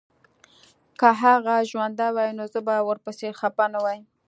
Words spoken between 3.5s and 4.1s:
نه وای